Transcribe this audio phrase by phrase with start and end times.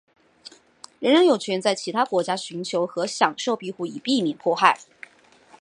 [0.99, 4.79] 人人有权在其他国家寻求和享受庇护以避免迫害。